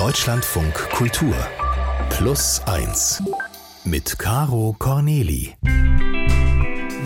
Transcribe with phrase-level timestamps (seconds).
[0.00, 1.36] Deutschlandfunk Kultur.
[2.08, 3.22] Plus 1
[3.84, 5.54] mit Caro Corneli.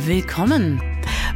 [0.06, 0.80] Willkommen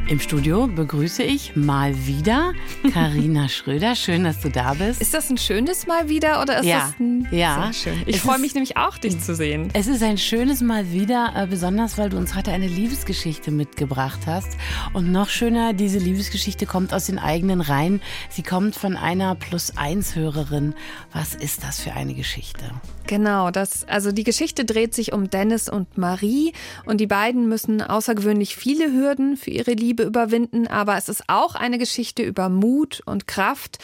[0.08, 2.54] im Studio begrüße ich mal wieder
[2.94, 3.94] Karina Schröder.
[3.94, 5.02] Schön, dass du da bist.
[5.02, 6.78] Ist das ein schönes Mal wieder oder ist ja.
[6.78, 7.70] das ein ja.
[7.70, 8.02] Sehr schön?
[8.06, 9.68] Ich freue mich nämlich auch, dich zu sehen.
[9.74, 14.20] Es ist ein schönes Mal wieder, äh, besonders weil du uns heute eine Liebesgeschichte mitgebracht
[14.26, 14.56] hast.
[14.94, 18.00] Und noch schöner, diese Liebesgeschichte kommt aus den eigenen Reihen.
[18.30, 20.74] Sie kommt von einer Plus-Eins-Hörerin.
[21.12, 22.64] Was ist das für eine Geschichte?
[23.06, 26.52] Genau, das, also die Geschichte dreht sich um Dennis und Marie
[26.84, 31.54] und die beiden müssen außergewöhnlich viele Hürden für ihre Liebe überwinden, aber es ist auch
[31.54, 33.78] eine Geschichte über Mut und Kraft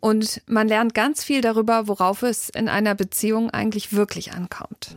[0.00, 4.94] und man lernt ganz viel darüber, worauf es in einer Beziehung eigentlich wirklich ankommt.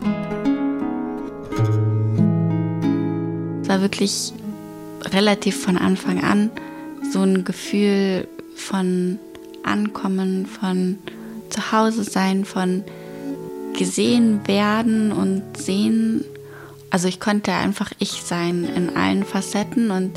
[3.61, 4.33] Es war wirklich
[5.11, 6.51] relativ von Anfang an
[7.11, 9.19] so ein Gefühl von
[9.63, 10.97] Ankommen, von
[11.49, 12.83] Zuhause sein, von
[13.77, 16.25] gesehen werden und sehen.
[16.89, 20.11] Also ich konnte einfach ich sein in allen Facetten und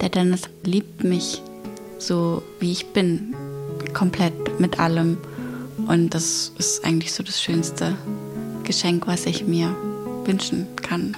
[0.00, 1.42] der Dennis liebt mich
[1.98, 3.34] so, wie ich bin,
[3.92, 5.18] komplett mit allem.
[5.86, 7.94] Und das ist eigentlich so das schönste
[8.64, 9.74] Geschenk, was ich mir
[10.24, 11.16] wünschen kann.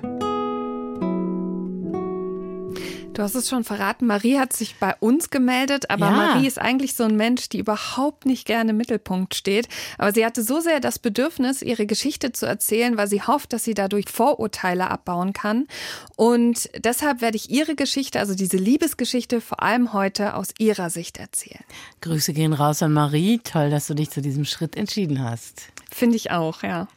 [3.14, 6.12] Du hast es schon verraten, Marie hat sich bei uns gemeldet, aber Ja.
[6.12, 9.68] Marie ist eigentlich so ein Mensch, die überhaupt nicht gerne im Mittelpunkt steht.
[9.98, 13.64] Aber sie hatte so sehr das Bedürfnis, ihre Geschichte zu erzählen, weil sie hofft, dass
[13.64, 15.66] sie dadurch Vorurteile abbauen kann.
[16.16, 21.18] Und deshalb werde ich ihre Geschichte, also diese Liebesgeschichte, vor allem heute aus ihrer Sicht
[21.18, 21.64] erzählen.
[22.00, 23.40] Grüße gehen raus an Marie.
[23.44, 25.64] Toll, dass du dich zu diesem Schritt entschieden hast.
[25.90, 26.88] Finde ich auch, ja.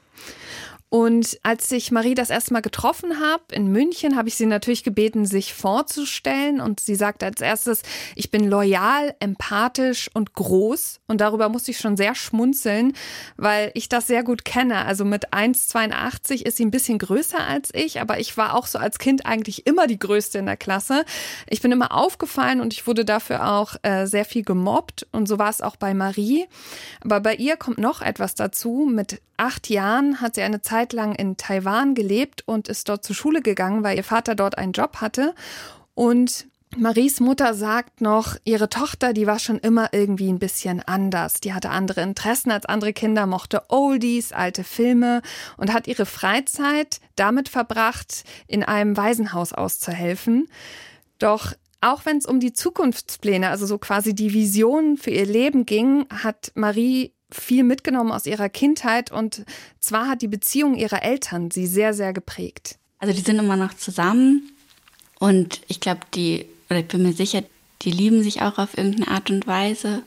[0.89, 4.83] Und als ich Marie das erste Mal getroffen habe in München, habe ich sie natürlich
[4.83, 6.61] gebeten, sich vorzustellen.
[6.61, 7.81] Und sie sagte als erstes,
[8.15, 11.01] ich bin loyal, empathisch und groß.
[11.07, 12.93] Und darüber musste ich schon sehr schmunzeln,
[13.35, 14.85] weil ich das sehr gut kenne.
[14.85, 18.77] Also mit 1,82 ist sie ein bisschen größer als ich, aber ich war auch so
[18.77, 21.03] als Kind eigentlich immer die Größte in der Klasse.
[21.49, 25.07] Ich bin immer aufgefallen und ich wurde dafür auch äh, sehr viel gemobbt.
[25.11, 26.45] Und so war es auch bei Marie.
[27.01, 28.87] Aber bei ihr kommt noch etwas dazu.
[28.89, 33.15] Mit acht Jahren hat sie eine Zeit lang in Taiwan gelebt und ist dort zur
[33.15, 35.33] Schule gegangen, weil ihr Vater dort einen Job hatte.
[35.93, 36.47] Und
[36.77, 41.35] Maries Mutter sagt noch, ihre Tochter, die war schon immer irgendwie ein bisschen anders.
[41.35, 45.21] Die hatte andere Interessen als andere Kinder, mochte Oldies, alte Filme
[45.55, 50.49] und hat ihre Freizeit damit verbracht, in einem Waisenhaus auszuhelfen.
[51.17, 55.65] Doch auch wenn es um die Zukunftspläne, also so quasi die Visionen für ihr Leben
[55.65, 59.45] ging, hat Marie viel mitgenommen aus ihrer Kindheit und
[59.79, 62.77] zwar hat die Beziehung ihrer Eltern sie sehr, sehr geprägt.
[62.99, 64.51] Also die sind immer noch zusammen
[65.19, 67.43] und ich glaube, die, oder ich bin mir sicher,
[67.81, 70.03] die lieben sich auch auf irgendeine Art und Weise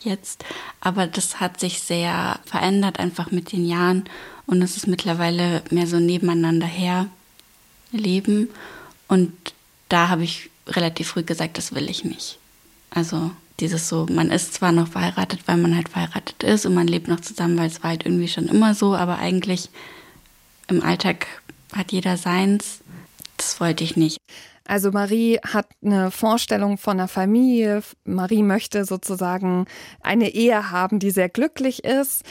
[0.00, 0.44] jetzt.
[0.80, 4.04] Aber das hat sich sehr verändert einfach mit den Jahren
[4.46, 7.06] und es ist mittlerweile mehr so nebeneinander her
[7.92, 8.48] leben.
[9.08, 9.32] Und
[9.88, 12.38] da habe ich relativ früh gesagt, das will ich nicht.
[12.90, 13.30] Also
[13.60, 17.08] dieses so, man ist zwar noch verheiratet, weil man halt verheiratet ist und man lebt
[17.08, 19.70] noch zusammen, weil es war halt irgendwie schon immer so, aber eigentlich
[20.68, 21.26] im Alltag
[21.74, 22.80] hat jeder seins.
[23.36, 24.18] Das wollte ich nicht.
[24.66, 27.82] Also Marie hat eine Vorstellung von einer Familie.
[28.04, 29.64] Marie möchte sozusagen
[30.02, 32.22] eine Ehe haben, die sehr glücklich ist.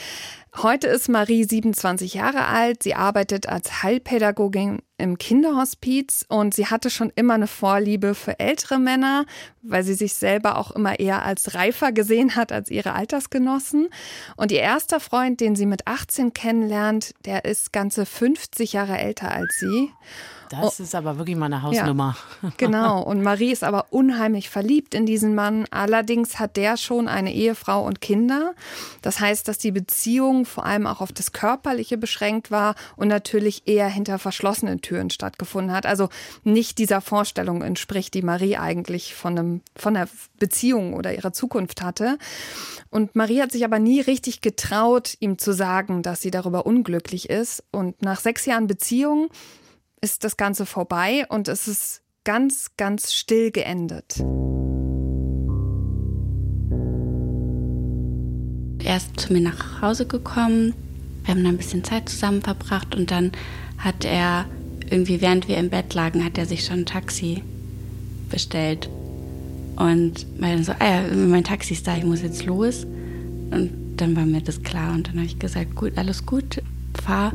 [0.56, 2.84] Heute ist Marie 27 Jahre alt.
[2.84, 8.80] Sie arbeitet als Heilpädagogin im Kinderhospiz und sie hatte schon immer eine Vorliebe für ältere
[8.80, 9.25] Männer,
[9.62, 13.90] weil sie sich selber auch immer eher als reifer gesehen hat als ihre Altersgenossen.
[14.36, 19.31] Und ihr erster Freund, den sie mit 18 kennenlernt, der ist ganze 50 Jahre älter
[19.31, 19.91] als sie.
[20.50, 22.16] Das ist aber wirklich mal eine Hausnummer.
[22.57, 23.02] Genau.
[23.02, 25.66] Und Marie ist aber unheimlich verliebt in diesen Mann.
[25.72, 28.53] Allerdings hat der schon eine Ehefrau und Kinder.
[29.02, 33.63] Das heißt, dass die Beziehung vor allem auch auf das Körperliche beschränkt war und natürlich
[33.68, 35.86] eher hinter verschlossenen Türen stattgefunden hat.
[35.86, 36.08] Also
[36.44, 40.08] nicht dieser Vorstellung entspricht, die Marie eigentlich von, einem, von einer
[40.40, 42.18] Beziehung oder ihrer Zukunft hatte.
[42.90, 47.30] Und Marie hat sich aber nie richtig getraut, ihm zu sagen, dass sie darüber unglücklich
[47.30, 47.63] ist.
[47.72, 49.30] Und nach sechs Jahren Beziehung
[50.00, 54.16] ist das Ganze vorbei und es ist ganz, ganz still geendet.
[58.84, 60.74] Er ist zu mir nach Hause gekommen.
[61.24, 63.34] Wir haben dann ein bisschen Zeit zusammen verbracht und dann
[63.78, 64.45] hat er
[64.89, 67.44] irgendwie, während wir im Bett lagen, hat er sich schon ein Taxi
[68.30, 68.89] bestellt.
[69.75, 72.86] Und dann so, ah ja, mein Taxi ist da, ich muss jetzt los.
[72.86, 76.62] Und dann war mir das klar und dann habe ich gesagt, gut, alles gut,
[77.01, 77.31] fahr.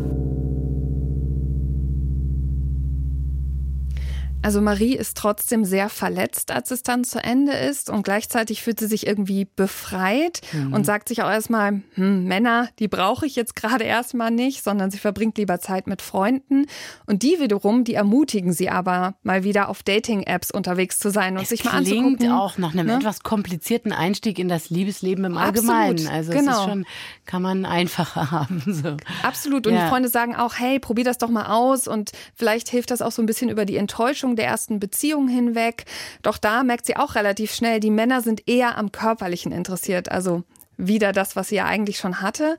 [4.43, 8.81] Also Marie ist trotzdem sehr verletzt, als es dann zu Ende ist und gleichzeitig fühlt
[8.81, 10.73] sie sich irgendwie befreit mhm.
[10.73, 14.91] und sagt sich auch erstmal, hm, Männer, die brauche ich jetzt gerade erstmal nicht, sondern
[14.91, 16.67] sie verbringt lieber Zeit mit Freunden
[17.07, 21.45] und die wiederum, die ermutigen sie aber mal wieder auf Dating-Apps unterwegs zu sein und
[21.45, 22.17] es sich mal anzugucken.
[22.17, 22.97] Klingt auch nach einem ne?
[22.97, 25.99] etwas komplizierten Einstieg in das Liebesleben im Allgemeinen.
[25.99, 26.53] Absolut, also genau.
[26.53, 26.87] es ist schon,
[27.27, 28.63] kann man einfacher haben.
[28.67, 28.97] So.
[29.23, 29.85] Absolut und ja.
[29.85, 33.13] die Freunde sagen auch, hey, probier das doch mal aus und vielleicht hilft das auch
[33.13, 35.85] so ein bisschen über die Enttäuschung Entwicklung der ersten Beziehung hinweg.
[36.23, 40.11] Doch da merkt sie auch relativ schnell, die Männer sind eher am Körperlichen interessiert.
[40.11, 40.43] Also
[40.77, 42.57] wieder das, was sie ja eigentlich schon hatte.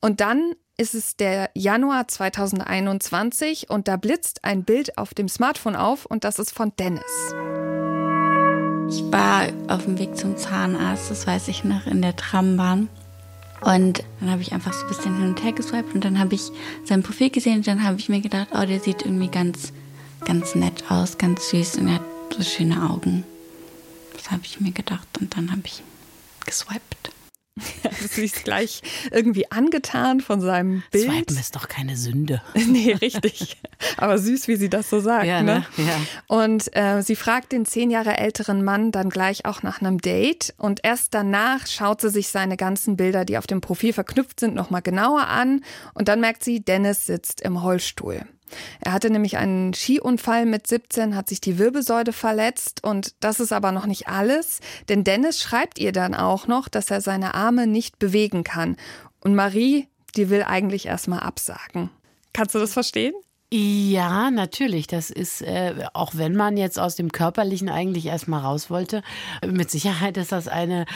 [0.00, 5.76] Und dann ist es der Januar 2021 und da blitzt ein Bild auf dem Smartphone
[5.76, 7.02] auf und das ist von Dennis.
[8.90, 12.88] Ich war auf dem Weg zum Zahnarzt, das weiß ich noch, in der Trambahn.
[13.62, 16.34] Und dann habe ich einfach so ein bisschen hin und her geswiped und dann habe
[16.34, 16.50] ich
[16.84, 19.72] sein Profil gesehen und dann habe ich mir gedacht, oh, der sieht irgendwie ganz
[20.24, 22.02] ganz nett aus, ganz süß und er hat
[22.34, 23.24] so schöne Augen.
[24.16, 25.82] Das habe ich mir gedacht und dann habe ich
[26.44, 27.10] geswiped.
[27.84, 28.82] Ja, du siehst gleich
[29.12, 31.08] irgendwie angetan von seinem Bild.
[31.08, 32.42] Swipen ist doch keine Sünde.
[32.54, 33.58] nee, richtig.
[33.96, 35.26] Aber süß, wie sie das so sagt.
[35.26, 35.64] Ja, ne?
[35.76, 35.84] ne?
[35.86, 36.00] Ja.
[36.26, 40.52] Und äh, sie fragt den zehn Jahre älteren Mann dann gleich auch nach einem Date.
[40.58, 44.56] Und erst danach schaut sie sich seine ganzen Bilder, die auf dem Profil verknüpft sind,
[44.56, 45.64] nochmal genauer an.
[45.92, 48.26] Und dann merkt sie, Dennis sitzt im Rollstuhl.
[48.80, 53.52] Er hatte nämlich einen Skiunfall mit 17, hat sich die Wirbelsäule verletzt und das ist
[53.52, 57.66] aber noch nicht alles, denn Dennis schreibt ihr dann auch noch, dass er seine Arme
[57.66, 58.76] nicht bewegen kann.
[59.20, 61.90] Und Marie, die will eigentlich erstmal absagen.
[62.32, 63.14] Kannst du das verstehen?
[63.52, 64.88] Ja, natürlich.
[64.88, 69.02] Das ist, äh, auch wenn man jetzt aus dem Körperlichen eigentlich erstmal raus wollte,
[69.46, 70.86] mit Sicherheit ist das eine,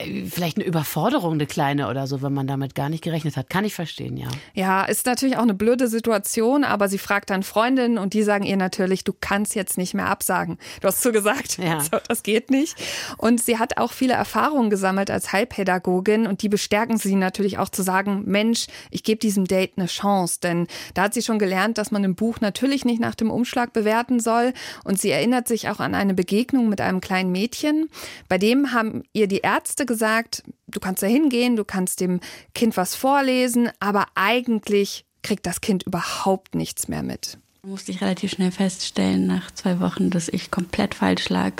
[0.00, 3.48] vielleicht eine Überforderung, eine kleine oder so, wenn man damit gar nicht gerechnet hat.
[3.48, 4.26] Kann ich verstehen, ja.
[4.52, 8.44] Ja, ist natürlich auch eine blöde Situation, aber sie fragt dann Freundinnen und die sagen
[8.44, 10.58] ihr natürlich, du kannst jetzt nicht mehr absagen.
[10.80, 11.80] Du hast so gesagt, ja.
[11.92, 12.74] so, das geht nicht.
[13.18, 17.68] Und sie hat auch viele Erfahrungen gesammelt als Heilpädagogin und die bestärken sie natürlich auch
[17.68, 21.78] zu sagen, Mensch, ich gebe diesem Date eine Chance, denn da hat sie schon gelernt,
[21.78, 25.68] dass man ein Buch natürlich nicht nach dem Umschlag bewerten soll und sie erinnert sich
[25.68, 27.88] auch an eine Begegnung mit einem kleinen Mädchen.
[28.28, 32.20] Bei dem haben ihr die Ärzte Ärzte gesagt, du kannst da hingehen, du kannst dem
[32.54, 37.38] Kind was vorlesen, aber eigentlich kriegt das Kind überhaupt nichts mehr mit.
[37.62, 41.52] Da musste ich relativ schnell feststellen, nach zwei Wochen, dass ich komplett falsch lag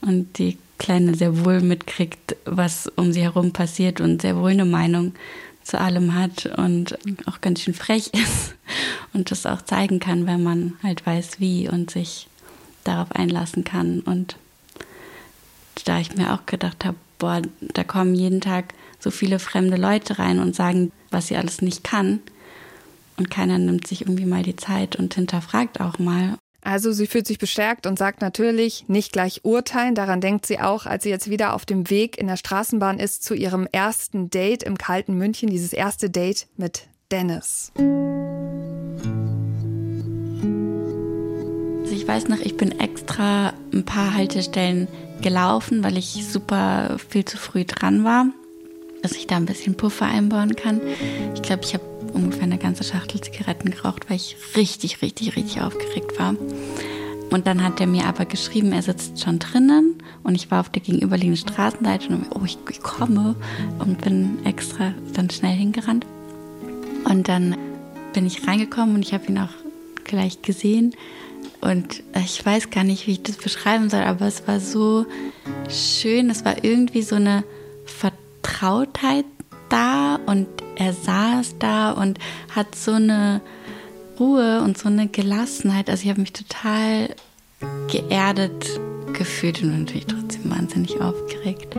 [0.00, 4.64] und die Kleine sehr wohl mitkriegt, was um sie herum passiert und sehr wohl eine
[4.64, 5.14] Meinung
[5.62, 8.54] zu allem hat und auch ganz schön frech ist
[9.12, 12.28] und das auch zeigen kann, wenn man halt weiß, wie und sich
[12.82, 14.00] darauf einlassen kann.
[14.00, 14.36] Und
[15.84, 20.18] da ich mir auch gedacht habe, boah, da kommen jeden Tag so viele fremde Leute
[20.18, 22.20] rein und sagen, was sie alles nicht kann.
[23.16, 26.36] Und keiner nimmt sich irgendwie mal die Zeit und hinterfragt auch mal.
[26.60, 29.94] Also sie fühlt sich bestärkt und sagt natürlich, nicht gleich urteilen.
[29.94, 33.24] Daran denkt sie auch, als sie jetzt wieder auf dem Weg in der Straßenbahn ist
[33.24, 37.72] zu ihrem ersten Date im kalten München, dieses erste Date mit Dennis.
[41.80, 44.88] Also ich weiß noch, ich bin extra ein paar Haltestellen
[45.24, 48.26] gelaufen, weil ich super viel zu früh dran war,
[49.02, 50.82] dass ich da ein bisschen Puffer einbauen kann.
[51.34, 51.82] Ich glaube, ich habe
[52.12, 56.36] ungefähr eine ganze Schachtel Zigaretten geraucht, weil ich richtig, richtig, richtig aufgeregt war.
[57.30, 60.68] Und dann hat er mir aber geschrieben, er sitzt schon drinnen und ich war auf
[60.68, 63.34] der gegenüberliegenden Straßenseite und oh, ich, ich komme
[63.78, 66.04] und bin extra dann schnell hingerannt.
[67.04, 67.56] Und dann
[68.12, 69.48] bin ich reingekommen und ich habe ihn auch
[70.04, 70.94] gleich gesehen
[71.64, 75.06] und ich weiß gar nicht, wie ich das beschreiben soll, aber es war so
[75.70, 76.28] schön.
[76.28, 77.42] Es war irgendwie so eine
[77.86, 79.24] Vertrautheit
[79.70, 82.18] da und er saß da und
[82.54, 83.40] hat so eine
[84.20, 85.88] Ruhe und so eine Gelassenheit.
[85.88, 87.14] Also ich habe mich total
[87.90, 88.68] geerdet
[89.14, 91.74] gefühlt und natürlich trotzdem wahnsinnig aufgeregt.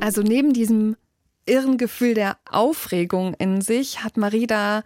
[0.00, 0.96] Also neben diesem
[1.44, 4.84] irren Gefühl der Aufregung in sich hat Marie da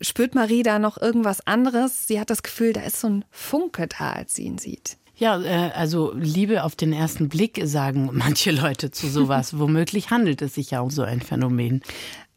[0.00, 2.06] spürt Marie da noch irgendwas anderes?
[2.06, 4.96] Sie hat das Gefühl, da ist so ein Funke da, als sie ihn sieht.
[5.16, 9.58] Ja, äh, also Liebe auf den ersten Blick sagen manche Leute zu sowas.
[9.58, 11.82] Womöglich handelt es sich ja um so ein Phänomen.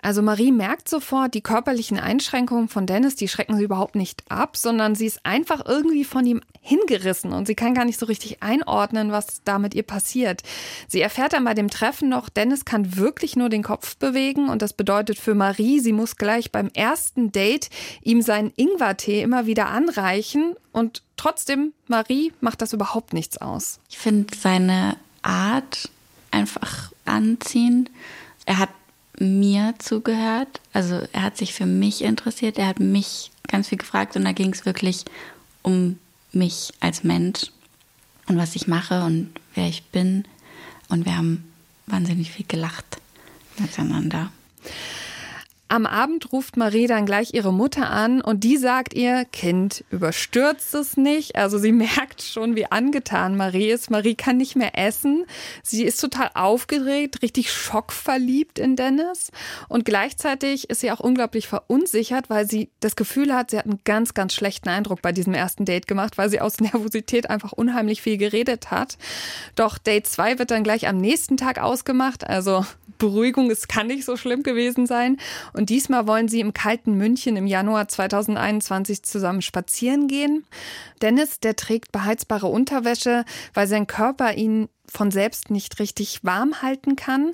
[0.02, 4.56] Also Marie merkt sofort, die körperlichen Einschränkungen von Dennis, die schrecken sie überhaupt nicht ab,
[4.56, 8.44] sondern sie ist einfach irgendwie von ihm hingerissen und sie kann gar nicht so richtig
[8.44, 10.44] einordnen, was da mit ihr passiert.
[10.88, 14.62] Sie erfährt dann bei dem Treffen noch, Dennis kann wirklich nur den Kopf bewegen und
[14.62, 17.70] das bedeutet für Marie, sie muss gleich beim ersten Date
[18.04, 23.80] ihm seinen Ingwertee immer wieder anreichen und trotzdem, Marie macht das überhaupt nichts aus.
[23.90, 25.90] Ich finde seine Art
[26.32, 27.90] einfach anziehend.
[28.46, 28.70] Er hat
[29.20, 30.62] mir zugehört.
[30.74, 34.32] Also er hat sich für mich interessiert, er hat mich ganz viel gefragt und da
[34.32, 35.06] ging es wirklich
[35.62, 36.00] um
[36.32, 37.52] mich als Mensch
[38.28, 40.26] und was ich mache und wer ich bin.
[40.90, 41.52] Und wir haben
[41.88, 42.98] wahnsinnig viel gelacht
[43.58, 44.32] miteinander.
[45.70, 50.74] Am Abend ruft Marie dann gleich ihre Mutter an und die sagt ihr, Kind, überstürzt
[50.76, 51.36] es nicht.
[51.36, 53.92] Also sie merkt schon, wie angetan Marie ist.
[53.92, 55.26] Marie kann nicht mehr essen.
[55.64, 59.32] Sie ist total aufgeregt, richtig schockverliebt in Dennis.
[59.68, 63.82] Und gleichzeitig ist sie auch unglaublich verunsichert, weil sie das Gefühl hat, sie hat einen
[63.84, 68.02] ganz, ganz schlechten Eindruck bei diesem ersten Date gemacht, weil sie aus Nervosität einfach unheimlich
[68.02, 68.98] viel geredet hat.
[69.56, 72.26] Doch Date 2 wird dann gleich am nächsten Tag ausgemacht.
[72.26, 72.66] Also
[72.98, 75.18] Beruhigung, es kann nicht so schlimm gewesen sein.
[75.58, 80.46] Und diesmal wollen sie im kalten München im Januar 2021 zusammen spazieren gehen.
[81.02, 86.96] Dennis, der trägt beheizbare Unterwäsche, weil sein Körper ihn von selbst nicht richtig warm halten
[86.96, 87.34] kann.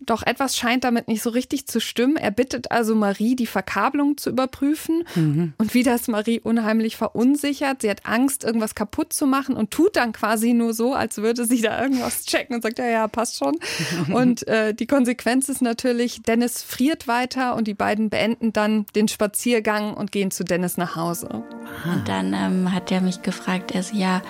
[0.00, 2.16] Doch etwas scheint damit nicht so richtig zu stimmen.
[2.16, 5.04] Er bittet also Marie, die Verkabelung zu überprüfen.
[5.14, 5.52] Mhm.
[5.58, 7.82] Und wie das Marie unheimlich verunsichert.
[7.82, 11.44] Sie hat Angst, irgendwas kaputt zu machen und tut dann quasi nur so, als würde
[11.44, 13.56] sie da irgendwas checken und sagt, ja, ja, passt schon.
[14.12, 19.08] und äh, die Konsequenz ist natürlich, Dennis friert weiter und die beiden beenden dann den
[19.08, 21.44] Spaziergang und gehen zu Dennis nach Hause.
[21.84, 24.22] Und dann ähm, hat er mich gefragt, er so, ja,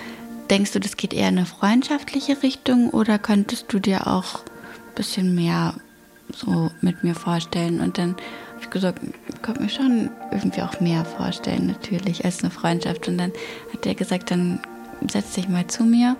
[0.51, 4.95] Denkst du, das geht eher in eine freundschaftliche Richtung oder könntest du dir auch ein
[4.95, 5.75] bisschen mehr
[6.35, 7.79] so mit mir vorstellen?
[7.79, 12.41] Und dann habe ich gesagt, ich könnte mir schon irgendwie auch mehr vorstellen, natürlich, als
[12.41, 13.07] eine Freundschaft.
[13.07, 13.31] Und dann
[13.73, 14.59] hat er gesagt, dann
[15.09, 16.17] setz dich mal zu mir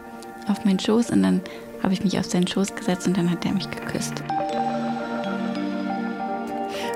[0.48, 1.42] auf meinen Schoß und dann
[1.84, 4.24] habe ich mich auf seinen Schoß gesetzt und dann hat er mich geküsst.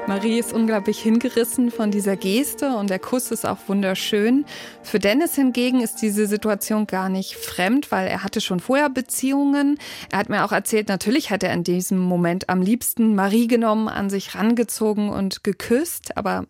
[0.08, 4.46] Marie ist unglaublich hingerissen von dieser Geste und der Kuss ist auch wunderschön.
[4.84, 9.80] Für Dennis hingegen ist diese Situation gar nicht fremd, weil er hatte schon vorher Beziehungen.
[10.12, 13.88] Er hat mir auch erzählt, natürlich hat er in diesem Moment am liebsten Marie genommen,
[13.88, 16.46] an sich rangezogen und geküsst, aber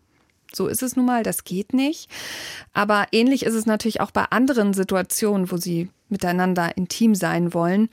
[0.52, 2.10] so ist es nun mal, das geht nicht.
[2.74, 7.88] Aber ähnlich ist es natürlich auch bei anderen Situationen, wo sie miteinander intim sein wollen.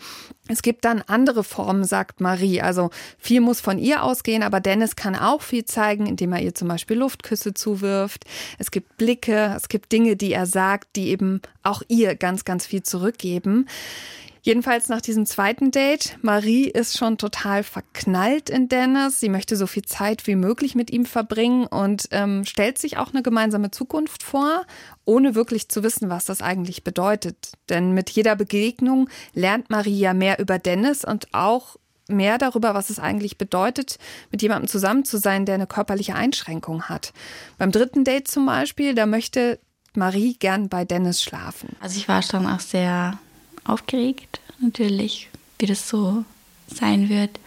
[0.48, 2.62] Es gibt dann andere Formen, sagt Marie.
[2.62, 6.54] Also viel muss von ihr ausgehen, aber Dennis kann auch viel zeigen, indem er ihr
[6.54, 8.26] zum Beispiel Luftküsse zuwirft.
[8.60, 12.66] Es gibt Blicke, es gibt Dinge, die er sagt, die eben auch ihr ganz, ganz
[12.66, 13.68] viel zurückgeben.
[14.46, 16.18] Jedenfalls nach diesem zweiten Date.
[16.22, 19.22] Marie ist schon total verknallt in Dennis.
[19.22, 23.14] Sie möchte so viel Zeit wie möglich mit ihm verbringen und ähm, stellt sich auch
[23.14, 24.66] eine gemeinsame Zukunft vor,
[25.06, 27.54] ohne wirklich zu wissen, was das eigentlich bedeutet.
[27.70, 31.78] Denn mit jeder Begegnung lernt Marie ja mehr über Dennis und auch
[32.10, 33.98] mehr darüber, was es eigentlich bedeutet,
[34.30, 37.14] mit jemandem zusammen zu sein, der eine körperliche Einschränkung hat.
[37.58, 39.58] Beim dritten Date zum Beispiel, da möchte
[39.96, 41.78] Marie gern bei Dennis schlafen.
[41.80, 43.18] Also ich war schon auch sehr
[43.64, 45.30] aufgeregt, natürlich,
[45.60, 46.26] wie das so
[46.68, 47.40] sein wird.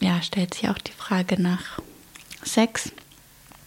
[0.00, 1.80] Ja, stellt sich auch die Frage nach
[2.42, 2.92] Sex,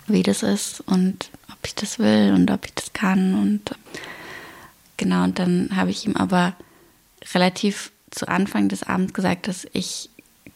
[0.08, 3.36] wie das ist und ob ich das will und ob ich das kann.
[3.36, 3.76] Und
[4.98, 6.56] genau, und dann habe ich ihm aber
[7.34, 10.10] relativ zu Anfang des Abends gesagt, dass ich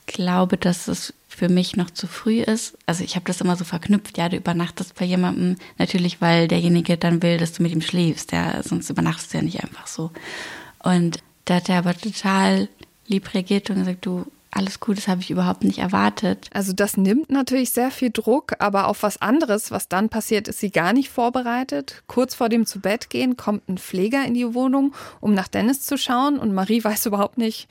[0.06, 2.78] glaube, dass es für mich noch zu früh ist.
[2.88, 6.98] Also ich habe das immer so verknüpft, ja, du übernachtest bei jemandem, natürlich, weil derjenige
[6.98, 10.12] dann will, dass du mit ihm schläfst, ja, sonst übernachtest du ja nicht einfach so.
[10.84, 12.68] Und da hat er aber total
[13.08, 16.50] lieb reagiert und gesagt, du, alles gut, das habe ich überhaupt nicht erwartet.
[16.54, 20.60] Also das nimmt natürlich sehr viel Druck, aber auf was anderes, was dann passiert, ist
[20.60, 22.04] sie gar nicht vorbereitet.
[22.08, 25.82] Kurz vor dem zu Bett gehen kommt ein Pfleger in die Wohnung, um nach Dennis
[25.82, 27.70] zu schauen und Marie weiß überhaupt nicht,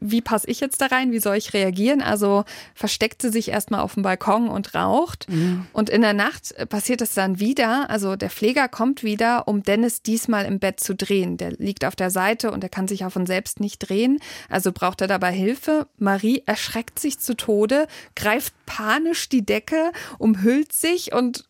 [0.00, 2.02] wie passe ich jetzt da rein, wie soll ich reagieren?
[2.02, 5.28] Also versteckt sie sich erstmal auf dem Balkon und raucht.
[5.28, 5.66] Mhm.
[5.72, 7.90] Und in der Nacht passiert es dann wieder.
[7.90, 11.36] Also der Pfleger kommt wieder, um Dennis diesmal im Bett zu drehen.
[11.36, 14.18] Der liegt auf der Seite und er kann sich auch von selbst nicht drehen.
[14.48, 15.86] Also braucht er dabei Hilfe.
[15.98, 17.86] Marie erschreckt sich zu Tode,
[18.16, 21.44] greift panisch die Decke, umhüllt sich und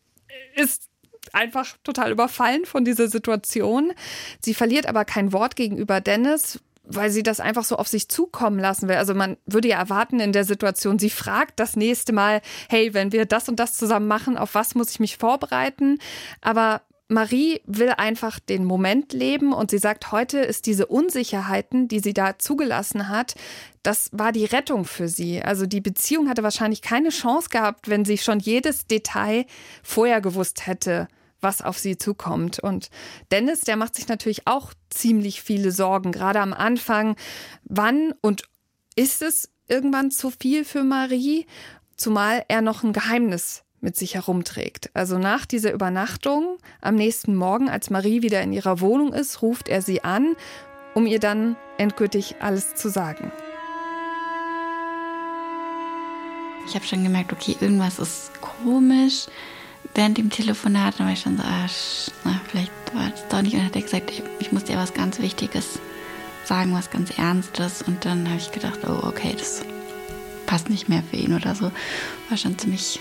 [0.55, 0.89] ist
[1.33, 3.93] einfach total überfallen von dieser Situation.
[4.39, 8.59] Sie verliert aber kein Wort gegenüber Dennis, weil sie das einfach so auf sich zukommen
[8.59, 8.95] lassen will.
[8.95, 13.11] Also man würde ja erwarten in der Situation, sie fragt das nächste Mal, hey, wenn
[13.11, 15.99] wir das und das zusammen machen, auf was muss ich mich vorbereiten?
[16.41, 21.99] Aber Marie will einfach den Moment leben und sie sagt, heute ist diese Unsicherheiten, die
[21.99, 23.35] sie da zugelassen hat,
[23.83, 25.41] das war die Rettung für sie.
[25.43, 29.45] Also die Beziehung hatte wahrscheinlich keine Chance gehabt, wenn sie schon jedes Detail
[29.83, 31.07] vorher gewusst hätte
[31.45, 32.59] was auf sie zukommt.
[32.59, 32.89] Und
[33.31, 37.15] Dennis, der macht sich natürlich auch ziemlich viele Sorgen, gerade am Anfang.
[37.63, 38.43] Wann und
[38.97, 41.45] ist es irgendwann zu viel für Marie?
[41.95, 44.89] Zumal er noch ein Geheimnis mit sich herumträgt.
[44.93, 49.69] Also nach dieser Übernachtung, am nächsten Morgen, als Marie wieder in ihrer Wohnung ist, ruft
[49.69, 50.35] er sie an,
[50.93, 53.31] um ihr dann endgültig alles zu sagen.
[56.67, 59.27] ich habe schon gemerkt, okay, irgendwas ist komisch.
[59.93, 61.67] Während dem Telefonat dann war ich schon so, ah,
[62.23, 63.53] na, vielleicht war es doch nicht.
[63.53, 65.79] Und dann hat er gesagt, ich muss dir was ganz Wichtiges
[66.43, 67.81] sagen, was ganz Ernstes.
[67.81, 69.63] Und dann habe ich gedacht, oh, okay, das
[70.45, 71.71] passt nicht mehr für ihn oder so.
[72.29, 72.99] War schon ziemlich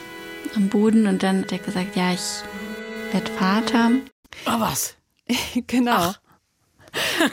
[0.54, 1.06] am Boden.
[1.06, 2.42] Und dann hat er gesagt, ja, ich
[3.12, 3.90] werde Vater.
[4.46, 4.96] Oh, was?
[5.66, 5.92] genau.
[5.96, 6.23] Ach.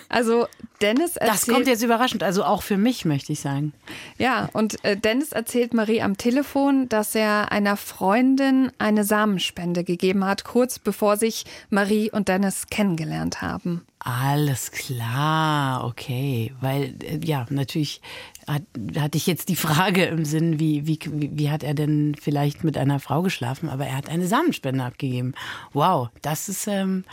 [0.10, 0.48] Also
[0.82, 1.34] Dennis erzählt.
[1.34, 3.74] Das kommt jetzt überraschend, also auch für mich, möchte ich sagen.
[4.18, 10.26] Ja, und äh, Dennis erzählt Marie am Telefon, dass er einer Freundin eine Samenspende gegeben
[10.26, 13.86] hat, kurz bevor sich Marie und Dennis kennengelernt haben.
[14.00, 16.54] Alles klar, okay.
[16.60, 18.02] Weil, äh, ja, natürlich
[18.48, 18.64] hat,
[18.98, 22.78] hatte ich jetzt die Frage im Sinn, wie, wie, wie hat er denn vielleicht mit
[22.78, 25.34] einer Frau geschlafen, aber er hat eine Samenspende abgegeben.
[25.74, 27.04] Wow, das ist, ähm,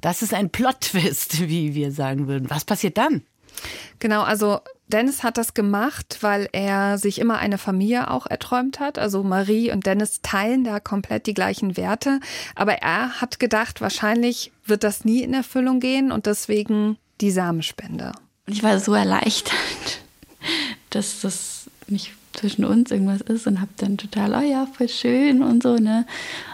[0.00, 2.50] das ist ein Plot-Twist, wie wir sagen würden.
[2.50, 3.22] Was passiert dann?
[3.98, 8.98] Genau, also Dennis hat das gemacht, weil er sich immer eine Familie auch erträumt hat.
[8.98, 12.20] Also Marie und Dennis teilen da komplett die gleichen Werte.
[12.54, 18.12] Aber er hat gedacht, wahrscheinlich wird das nie in Erfüllung gehen und deswegen die Samenspende.
[18.46, 20.00] Und ich war so erleichtert,
[20.90, 25.42] dass das nicht zwischen uns irgendwas ist und habe dann total, oh ja, voll schön
[25.42, 26.06] und so, ne?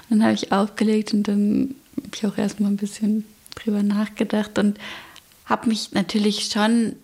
[0.08, 4.58] Und dann habe ich aufgelegt und dann habe ich auch erstmal ein bisschen drüber nachgedacht
[4.58, 4.78] und
[5.44, 6.96] habe mich natürlich schon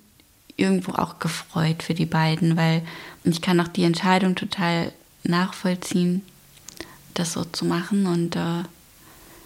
[0.57, 2.83] irgendwo auch gefreut für die beiden, weil
[3.25, 4.93] ich kann auch die Entscheidung total
[5.25, 6.23] nachvollziehen,
[7.15, 8.07] das so zu machen.
[8.07, 8.63] Und äh,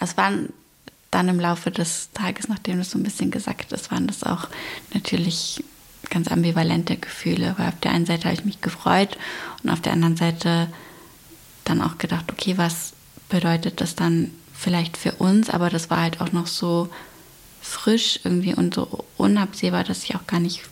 [0.00, 0.52] es waren
[1.10, 4.48] dann im Laufe des Tages, nachdem das so ein bisschen gesagt ist, waren das auch
[4.92, 5.64] natürlich
[6.10, 9.16] ganz ambivalente Gefühle, weil auf der einen Seite habe ich mich gefreut
[9.62, 10.68] und auf der anderen Seite
[11.64, 12.92] dann auch gedacht, okay, was
[13.28, 15.50] bedeutet das dann vielleicht für uns?
[15.50, 16.88] Aber das war halt auch noch so
[17.60, 20.62] frisch irgendwie und so unabsehbar, dass ich auch gar nicht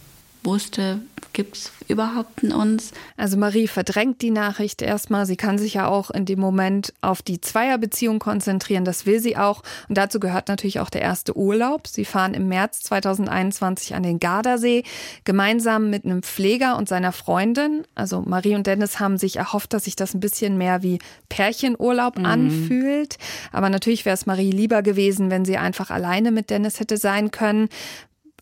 [0.46, 1.00] wusste,
[1.32, 2.92] gibt es überhaupt in uns?
[3.18, 5.26] Also Marie verdrängt die Nachricht erstmal.
[5.26, 8.86] Sie kann sich ja auch in dem Moment auf die Zweierbeziehung konzentrieren.
[8.86, 9.62] Das will sie auch.
[9.88, 11.86] Und dazu gehört natürlich auch der erste Urlaub.
[11.86, 14.84] Sie fahren im März 2021 an den Gardasee
[15.24, 17.84] gemeinsam mit einem Pfleger und seiner Freundin.
[17.94, 20.98] Also Marie und Dennis haben sich erhofft, dass sich das ein bisschen mehr wie
[21.28, 22.24] Pärchenurlaub mhm.
[22.24, 23.18] anfühlt.
[23.52, 27.30] Aber natürlich wäre es Marie lieber gewesen, wenn sie einfach alleine mit Dennis hätte sein
[27.30, 27.68] können.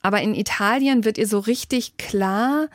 [0.04, 2.68] Aber in Italien wird ihr so richtig klar,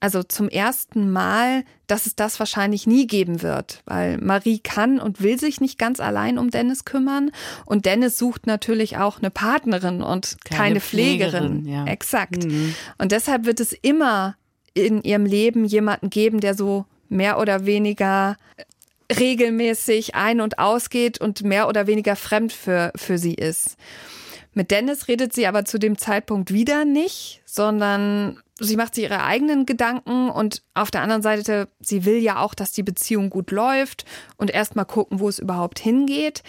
[0.00, 5.22] also zum ersten Mal, dass es das wahrscheinlich nie geben wird, weil Marie kann und
[5.22, 7.30] will sich nicht ganz allein um Dennis kümmern
[7.66, 11.62] und Dennis sucht natürlich auch eine Partnerin und keine, keine Pflegerin.
[11.62, 11.86] Pflegerin ja.
[11.86, 12.44] Exakt.
[12.44, 12.74] Mhm.
[12.98, 14.34] Und deshalb wird es immer
[14.74, 18.36] in ihrem Leben jemanden geben, der so mehr oder weniger
[19.20, 23.76] regelmäßig ein- und ausgeht und mehr oder weniger fremd für, für sie ist.
[24.54, 29.22] Mit Dennis redet sie aber zu dem Zeitpunkt wieder nicht, sondern sie macht sich ihre
[29.22, 33.50] eigenen Gedanken und auf der anderen Seite, sie will ja auch, dass die Beziehung gut
[33.50, 34.04] läuft
[34.36, 36.42] und erstmal gucken, wo es überhaupt hingeht.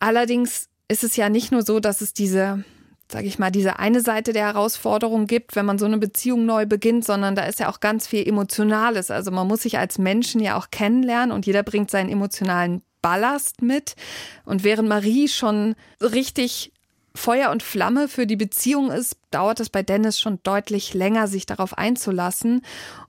[0.00, 2.64] Allerdings ist es ja nicht nur so, dass es diese,
[3.10, 6.66] sage ich mal, diese eine Seite der Herausforderung gibt, wenn man so eine Beziehung neu
[6.66, 9.12] beginnt, sondern da ist ja auch ganz viel Emotionales.
[9.12, 13.62] Also man muss sich als Menschen ja auch kennenlernen und jeder bringt seinen emotionalen Ballast
[13.62, 13.94] mit.
[14.44, 16.72] Und während Marie schon richtig
[17.16, 21.46] Feuer und Flamme für die Beziehung ist, dauert es bei Dennis schon deutlich länger, sich
[21.46, 22.62] darauf einzulassen.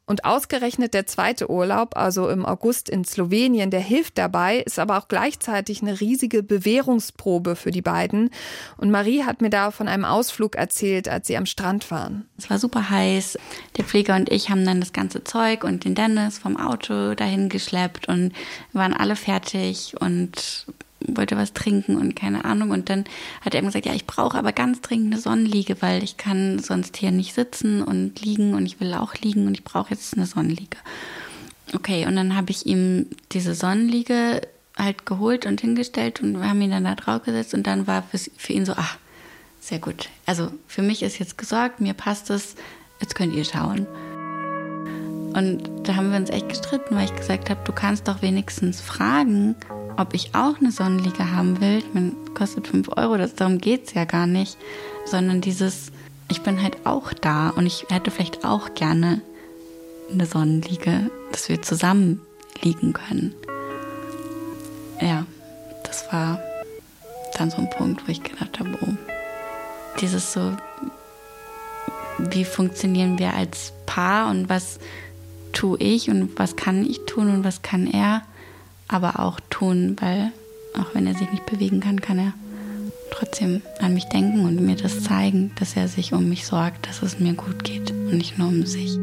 [0.05, 4.97] Und ausgerechnet der zweite Urlaub, also im August in Slowenien, der hilft dabei, ist aber
[4.97, 8.29] auch gleichzeitig eine riesige Bewährungsprobe für die beiden.
[8.77, 12.25] Und Marie hat mir da von einem Ausflug erzählt, als sie am Strand waren.
[12.37, 13.37] Es war super heiß.
[13.75, 17.49] Der Pfleger und ich haben dann das ganze Zeug und den Dennis vom Auto dahin
[17.49, 18.31] geschleppt und
[18.71, 20.67] waren alle fertig und
[21.07, 22.71] wollte was trinken und keine Ahnung.
[22.71, 23.05] Und dann
[23.41, 26.97] hat er gesagt, ja, ich brauche aber ganz dringend eine Sonnenliege, weil ich kann sonst
[26.97, 30.25] hier nicht sitzen und liegen und ich will auch liegen und ich brauche jetzt eine
[30.25, 30.77] Sonnenliege.
[31.73, 34.41] Okay, und dann habe ich ihm diese Sonnenliege
[34.77, 38.03] halt geholt und hingestellt und wir haben ihn dann da drauf gesetzt und dann war
[38.37, 38.97] für ihn so, ach,
[39.59, 40.09] sehr gut.
[40.25, 42.55] Also für mich ist jetzt gesorgt, mir passt es,
[43.01, 43.87] jetzt könnt ihr schauen.
[45.33, 48.81] Und da haben wir uns echt gestritten, weil ich gesagt habe, du kannst doch wenigstens
[48.81, 49.55] fragen,
[49.97, 51.79] ob ich auch eine Sonnenliege haben will.
[51.79, 54.57] Ich meine, kostet 5 Euro, das, darum geht es ja gar nicht.
[55.05, 55.91] Sondern dieses,
[56.29, 59.21] ich bin halt auch da und ich hätte vielleicht auch gerne
[60.11, 62.21] eine Sonnenliege, dass wir zusammen
[62.61, 63.33] liegen können.
[65.01, 65.25] Ja,
[65.83, 66.39] das war
[67.37, 68.93] dann so ein Punkt, wo ich gedacht habe, oh,
[70.01, 70.55] dieses so,
[72.17, 74.79] wie funktionieren wir als Paar und was
[75.53, 78.23] tue ich und was kann ich tun und was kann er
[78.87, 80.31] aber auch tun, weil
[80.73, 82.33] auch wenn er sich nicht bewegen kann, kann er
[83.11, 87.01] trotzdem an mich denken und mir das zeigen, dass er sich um mich sorgt, dass
[87.01, 88.97] es mir gut geht und nicht nur um sich.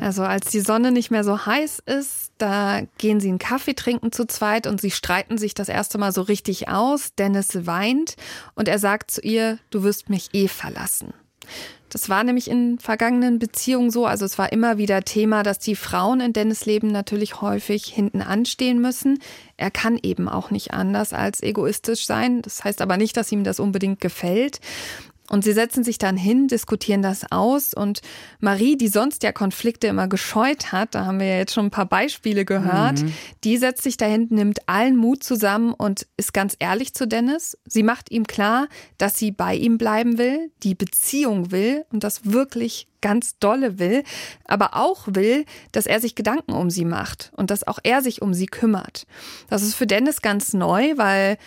[0.00, 4.12] Also als die Sonne nicht mehr so heiß ist, da gehen sie einen Kaffee trinken
[4.12, 7.14] zu zweit und sie streiten sich das erste Mal so richtig aus.
[7.14, 8.16] Dennis weint
[8.54, 11.12] und er sagt zu ihr, du wirst mich eh verlassen.
[11.90, 14.06] Das war nämlich in vergangenen Beziehungen so.
[14.06, 18.22] Also es war immer wieder Thema, dass die Frauen in Dennis Leben natürlich häufig hinten
[18.22, 19.18] anstehen müssen.
[19.56, 22.42] Er kann eben auch nicht anders als egoistisch sein.
[22.42, 24.60] Das heißt aber nicht, dass ihm das unbedingt gefällt.
[25.30, 28.00] Und sie setzen sich dann hin, diskutieren das aus und
[28.40, 31.70] Marie, die sonst ja Konflikte immer gescheut hat, da haben wir ja jetzt schon ein
[31.70, 33.14] paar Beispiele gehört, mhm.
[33.44, 37.56] die setzt sich dahin, nimmt allen Mut zusammen und ist ganz ehrlich zu Dennis.
[37.64, 38.66] Sie macht ihm klar,
[38.98, 44.02] dass sie bei ihm bleiben will, die Beziehung will und das wirklich ganz dolle will,
[44.46, 48.20] aber auch will, dass er sich Gedanken um sie macht und dass auch er sich
[48.20, 49.06] um sie kümmert.
[49.48, 51.38] Das ist für Dennis ganz neu, weil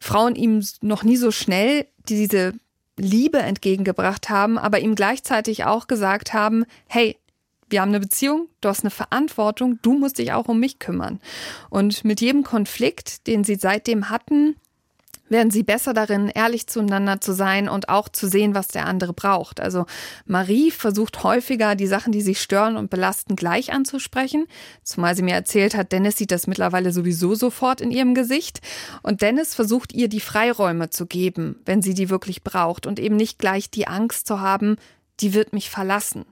[0.00, 2.54] Frauen ihm noch nie so schnell diese
[2.98, 7.16] Liebe entgegengebracht haben, aber ihm gleichzeitig auch gesagt haben, hey,
[7.70, 11.20] wir haben eine Beziehung, du hast eine Verantwortung, du musst dich auch um mich kümmern.
[11.70, 14.56] Und mit jedem Konflikt, den sie seitdem hatten,
[15.28, 19.12] werden sie besser darin, ehrlich zueinander zu sein und auch zu sehen, was der andere
[19.12, 19.60] braucht.
[19.60, 19.86] Also
[20.26, 24.46] Marie versucht häufiger, die Sachen, die sie stören und belasten, gleich anzusprechen.
[24.82, 28.60] Zumal sie mir erzählt hat, Dennis sieht das mittlerweile sowieso sofort in ihrem Gesicht.
[29.02, 33.16] Und Dennis versucht ihr die Freiräume zu geben, wenn sie die wirklich braucht und eben
[33.16, 34.76] nicht gleich die Angst zu haben,
[35.20, 36.24] die wird mich verlassen.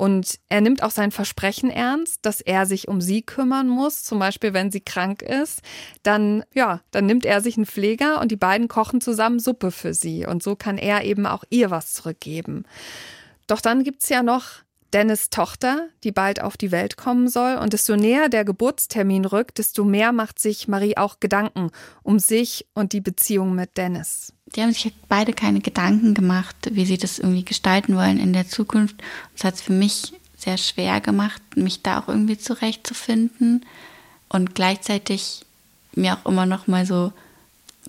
[0.00, 4.02] Und er nimmt auch sein Versprechen ernst, dass er sich um sie kümmern muss.
[4.02, 5.60] Zum Beispiel, wenn sie krank ist,
[6.02, 9.92] dann, ja, dann nimmt er sich einen Pfleger und die beiden kochen zusammen Suppe für
[9.92, 10.24] sie.
[10.24, 12.64] Und so kann er eben auch ihr was zurückgeben.
[13.46, 17.56] Doch dann gibt's ja noch Dennis Tochter, die bald auf die Welt kommen soll.
[17.56, 21.70] Und desto näher der Geburtstermin rückt, desto mehr macht sich Marie auch Gedanken
[22.02, 24.32] um sich und die Beziehung mit Dennis.
[24.56, 28.48] Die haben sich beide keine Gedanken gemacht, wie sie das irgendwie gestalten wollen in der
[28.48, 28.96] Zukunft.
[29.34, 33.64] Das hat es für mich sehr schwer gemacht, mich da auch irgendwie zurechtzufinden
[34.28, 35.44] und gleichzeitig
[35.94, 37.12] mir auch immer noch mal so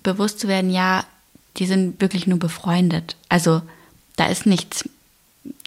[0.02, 1.04] bewusst zu werden, ja,
[1.56, 3.16] die sind wirklich nur befreundet.
[3.28, 3.62] Also
[4.16, 4.88] da ist nichts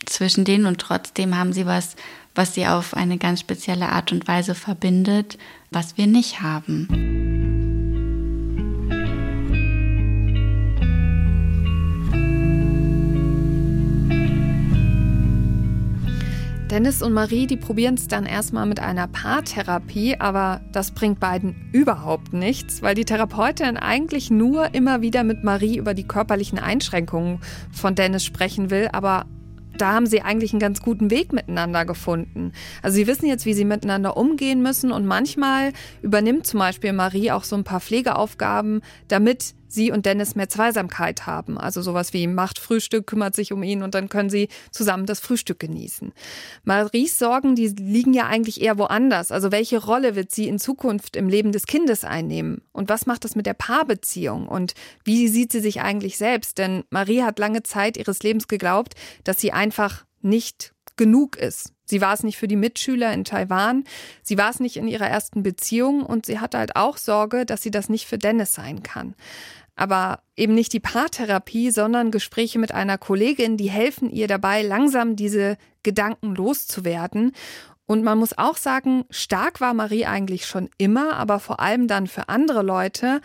[0.06, 1.96] zwischen denen und trotzdem haben sie was,
[2.34, 5.38] was sie auf eine ganz spezielle Art und Weise verbindet,
[5.72, 6.88] was wir nicht haben.
[16.76, 21.70] Dennis und Marie, die probieren es dann erstmal mit einer Paartherapie, aber das bringt beiden
[21.72, 27.40] überhaupt nichts, weil die Therapeutin eigentlich nur immer wieder mit Marie über die körperlichen Einschränkungen
[27.72, 29.26] von Dennis sprechen will, aber
[29.78, 32.52] da haben sie eigentlich einen ganz guten Weg miteinander gefunden.
[32.82, 37.32] Also sie wissen jetzt, wie sie miteinander umgehen müssen und manchmal übernimmt zum Beispiel Marie
[37.32, 41.58] auch so ein paar Pflegeaufgaben, damit sie und Dennis mehr Zweisamkeit haben.
[41.58, 45.20] Also sowas wie macht Frühstück, kümmert sich um ihn und dann können sie zusammen das
[45.20, 46.14] Frühstück genießen.
[46.64, 49.32] Maries Sorgen, die liegen ja eigentlich eher woanders.
[49.32, 52.62] Also welche Rolle wird sie in Zukunft im Leben des Kindes einnehmen?
[52.72, 54.48] Und was macht das mit der Paarbeziehung?
[54.48, 54.74] Und
[55.04, 56.58] wie sieht sie sich eigentlich selbst?
[56.58, 61.74] Denn Marie hat lange Zeit ihres Lebens geglaubt, dass sie einfach nicht genug ist.
[61.86, 63.84] Sie war es nicht für die Mitschüler in Taiwan,
[64.24, 67.62] sie war es nicht in ihrer ersten Beziehung und sie hatte halt auch Sorge, dass
[67.62, 69.16] sie das nicht für Dennis sein kann.
[69.76, 75.16] Aber eben nicht die Paartherapie, sondern Gespräche mit einer Kollegin, die helfen ihr dabei, langsam
[75.16, 77.34] diese Gedanken loszuwerden.
[77.86, 82.08] Und man muss auch sagen, stark war Marie eigentlich schon immer, aber vor allem dann
[82.08, 83.22] für andere Leute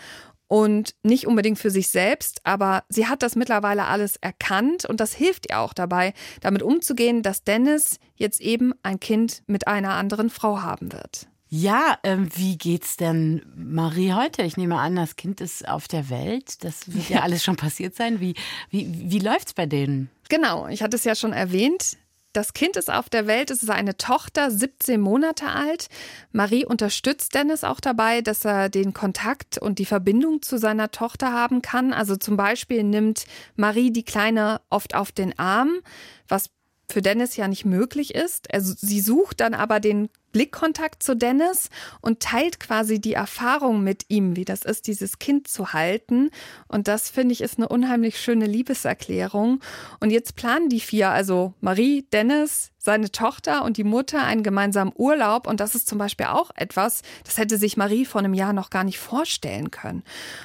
[0.50, 5.14] und nicht unbedingt für sich selbst, aber sie hat das mittlerweile alles erkannt und das
[5.14, 10.28] hilft ihr auch dabei, damit umzugehen, dass Dennis jetzt eben ein Kind mit einer anderen
[10.28, 11.28] Frau haben wird.
[11.48, 14.42] Ja, ähm, wie geht's denn Marie heute?
[14.42, 16.64] Ich nehme an, das Kind ist auf der Welt.
[16.64, 18.18] Das wird ja alles schon passiert sein.
[18.18, 18.34] Wie,
[18.70, 20.10] wie, wie läuft's bei denen?
[20.28, 21.96] Genau, ich hatte es ja schon erwähnt.
[22.32, 25.88] Das Kind ist auf der Welt, es ist eine Tochter, 17 Monate alt.
[26.30, 31.32] Marie unterstützt Dennis auch dabei, dass er den Kontakt und die Verbindung zu seiner Tochter
[31.32, 31.92] haben kann.
[31.92, 33.24] Also zum Beispiel nimmt
[33.56, 35.80] Marie die Kleine oft auf den Arm,
[36.28, 36.50] was
[36.88, 38.52] für Dennis ja nicht möglich ist.
[38.54, 44.04] Also sie sucht dann aber den Blickkontakt zu Dennis und teilt quasi die Erfahrung mit
[44.08, 46.30] ihm, wie das ist, dieses Kind zu halten.
[46.68, 49.60] Und das finde ich ist eine unheimlich schöne Liebeserklärung.
[50.00, 54.92] Und jetzt planen die vier, also Marie, Dennis, seine Tochter und die Mutter einen gemeinsamen
[54.96, 55.46] Urlaub.
[55.46, 58.70] Und das ist zum Beispiel auch etwas, das hätte sich Marie vor einem Jahr noch
[58.70, 60.02] gar nicht vorstellen können.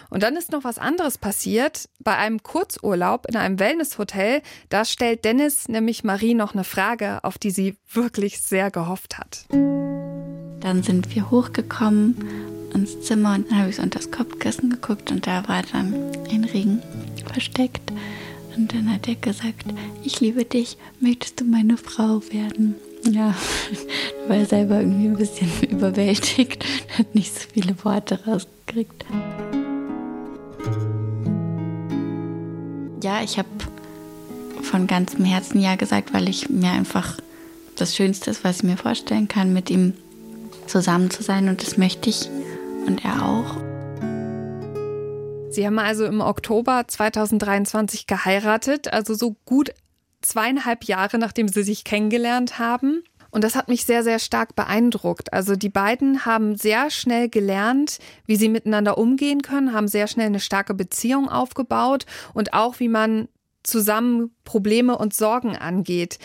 [0.10, 1.90] Und dann ist noch was anderes passiert.
[2.00, 7.38] Bei einem Kurzurlaub in einem Wellnesshotel, da stellt Dennis nämlich Marie noch eine Frage, auf
[7.38, 9.46] die sie wirklich sehr gehofft hat.
[10.62, 12.16] Dann sind wir hochgekommen
[12.74, 15.94] ins Zimmer und dann habe ich so unter das Kopfkissen geguckt und da war dann
[16.32, 16.82] ein Ring
[17.26, 17.92] versteckt.
[18.56, 19.66] Und dann hat er gesagt,
[20.04, 22.76] ich liebe dich, möchtest du meine Frau werden?
[23.10, 23.36] Ja,
[24.28, 26.66] war er selber irgendwie ein bisschen überwältigt,
[26.98, 29.06] hat nicht so viele Worte rausgekriegt.
[33.04, 33.50] Ja, ich habe
[34.64, 37.18] von ganzem Herzen Ja gesagt, weil ich mir einfach
[37.76, 39.94] das Schönste ist, was ich mir vorstellen kann, mit ihm
[40.68, 42.30] zusammen zu sein und das möchte ich
[42.88, 43.58] und er auch.
[45.50, 49.72] Sie haben also im Oktober 2023 geheiratet, also so gut
[50.22, 53.04] zweieinhalb Jahre, nachdem sie sich kennengelernt haben.
[53.32, 55.34] Und das hat mich sehr, sehr stark beeindruckt.
[55.34, 60.28] Also die beiden haben sehr schnell gelernt, wie sie miteinander umgehen können, haben sehr schnell
[60.28, 63.28] eine starke Beziehung aufgebaut und auch, wie man
[63.64, 66.20] zusammen Probleme und Sorgen angeht.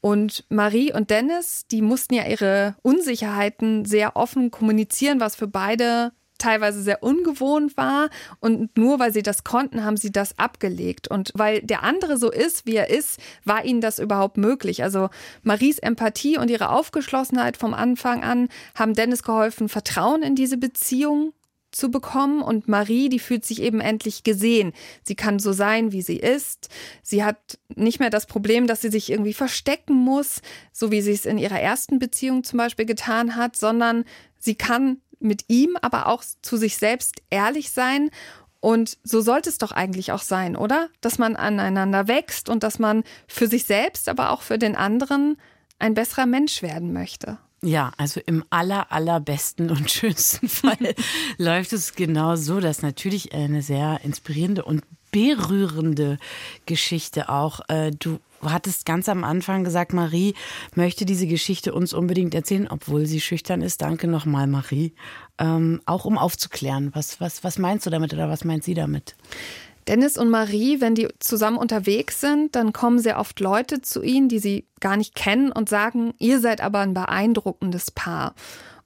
[0.00, 6.12] Und Marie und Dennis, die mussten ja ihre Unsicherheiten sehr offen kommunizieren, was für beide
[6.40, 8.08] teilweise sehr ungewohnt war.
[8.40, 11.08] Und nur weil sie das konnten, haben sie das abgelegt.
[11.08, 14.82] Und weil der andere so ist, wie er ist, war ihnen das überhaupt möglich.
[14.82, 15.10] Also
[15.42, 21.32] Maries Empathie und ihre Aufgeschlossenheit vom Anfang an haben Dennis geholfen, Vertrauen in diese Beziehung
[21.72, 24.72] zu bekommen und Marie, die fühlt sich eben endlich gesehen.
[25.02, 26.68] Sie kann so sein, wie sie ist.
[27.02, 31.12] Sie hat nicht mehr das Problem, dass sie sich irgendwie verstecken muss, so wie sie
[31.12, 34.04] es in ihrer ersten Beziehung zum Beispiel getan hat, sondern
[34.38, 38.10] sie kann mit ihm, aber auch zu sich selbst ehrlich sein.
[38.60, 40.88] Und so sollte es doch eigentlich auch sein, oder?
[41.00, 45.36] Dass man aneinander wächst und dass man für sich selbst, aber auch für den anderen
[45.78, 47.38] ein besserer Mensch werden möchte.
[47.62, 50.94] Ja, also im aller, allerbesten und schönsten Fall
[51.36, 56.18] läuft es genau so, dass natürlich eine sehr inspirierende und berührende
[56.66, 57.60] Geschichte auch.
[57.68, 60.34] Äh, du hattest ganz am Anfang gesagt, Marie
[60.74, 63.82] möchte diese Geschichte uns unbedingt erzählen, obwohl sie schüchtern ist.
[63.82, 64.94] Danke nochmal, Marie.
[65.38, 66.90] Ähm, auch um aufzuklären.
[66.94, 69.16] Was, was, was meinst du damit oder was meint sie damit?
[69.88, 74.28] Dennis und Marie, wenn die zusammen unterwegs sind, dann kommen sehr oft Leute zu ihnen,
[74.28, 78.34] die sie gar nicht kennen und sagen, ihr seid aber ein beeindruckendes Paar.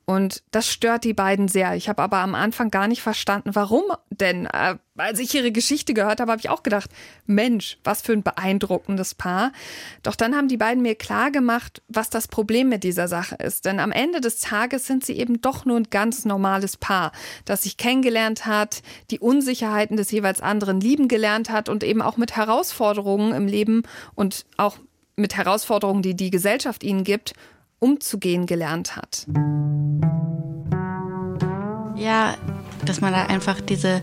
[0.06, 1.74] Und das stört die beiden sehr.
[1.76, 4.46] Ich habe aber am Anfang gar nicht verstanden, warum denn.
[4.46, 6.88] Äh, als ich ihre Geschichte gehört habe, habe ich auch gedacht,
[7.26, 9.50] Mensch, was für ein beeindruckendes Paar.
[10.04, 13.64] Doch dann haben die beiden mir klar gemacht, was das Problem mit dieser Sache ist.
[13.64, 17.10] Denn am Ende des Tages sind sie eben doch nur ein ganz normales Paar,
[17.44, 22.16] das sich kennengelernt hat, die Unsicherheiten des jeweils anderen lieben gelernt hat und eben auch
[22.16, 23.82] mit Herausforderungen im Leben
[24.14, 24.78] und auch
[25.16, 27.34] mit Herausforderungen, die die Gesellschaft ihnen gibt,
[27.78, 29.26] umzugehen gelernt hat.
[31.96, 32.34] Ja,
[32.84, 34.02] dass man da einfach diese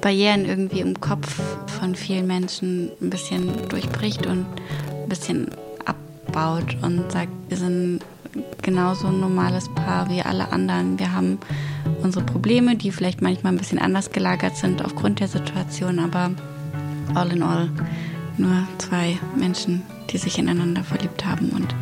[0.00, 1.40] Barrieren irgendwie im Kopf
[1.78, 4.46] von vielen Menschen ein bisschen durchbricht und
[4.90, 5.48] ein bisschen
[5.84, 8.00] abbaut und sagt, wir sind
[8.62, 10.98] genauso ein normales Paar wie alle anderen.
[10.98, 11.38] Wir haben
[12.02, 16.30] unsere Probleme, die vielleicht manchmal ein bisschen anders gelagert sind aufgrund der Situation, aber
[17.14, 17.70] all in all
[18.36, 21.74] nur zwei Menschen, die sich ineinander verliebt haben und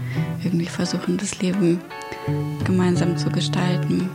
[0.42, 1.80] irgendwie versuchen, das Leben
[2.64, 4.08] gemeinsam zu gestalten.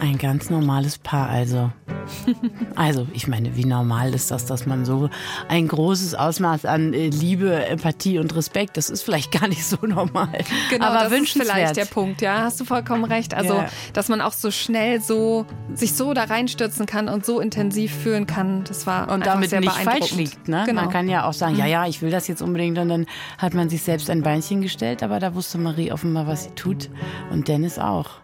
[0.00, 1.70] Ein ganz normales Paar also.
[2.74, 5.10] Also, ich meine, wie normal ist das, dass man so
[5.48, 9.76] ein großes Ausmaß an äh, Liebe, Empathie und Respekt, das ist vielleicht gar nicht so
[9.82, 10.28] normal.
[10.70, 13.34] Genau, aber das ist vielleicht der Punkt, ja, hast du vollkommen recht.
[13.34, 13.66] Also, ja.
[13.92, 18.26] dass man auch so schnell so sich so da reinstürzen kann und so intensiv fühlen
[18.26, 20.48] kann, das war und damit sehr nicht falsch liegt.
[20.48, 20.64] Ne?
[20.66, 20.82] Genau.
[20.82, 23.06] Man kann ja auch sagen, ja, ja, ich will das jetzt unbedingt und dann
[23.38, 26.88] hat man sich selbst ein Beinchen gestellt, aber da wusste Marie offenbar, was sie tut
[27.30, 28.21] und Dennis auch.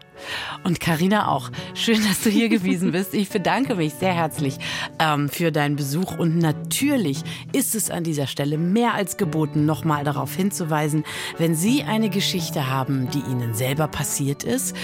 [0.63, 1.49] Und Karina auch.
[1.73, 3.13] Schön, dass du hier gewesen bist.
[3.13, 4.57] Ich bedanke mich sehr herzlich
[4.99, 6.17] ähm, für deinen Besuch.
[6.17, 11.03] Und natürlich ist es an dieser Stelle mehr als geboten, nochmal darauf hinzuweisen,
[11.37, 14.75] wenn Sie eine Geschichte haben, die Ihnen selber passiert ist,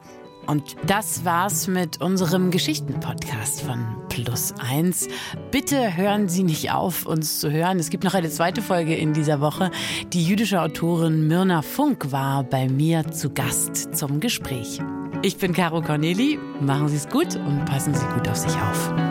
[0.50, 5.06] Und das war's mit unserem Geschichten-Podcast von Plus Eins.
[5.52, 7.78] Bitte hören Sie nicht auf, uns zu hören.
[7.78, 9.70] Es gibt noch eine zweite Folge in dieser Woche.
[10.12, 14.80] Die jüdische Autorin Myrna Funk war bei mir zu Gast zum Gespräch.
[15.22, 16.40] Ich bin Caro Corneli.
[16.60, 19.09] Machen Sie es gut und passen Sie gut auf sich auf.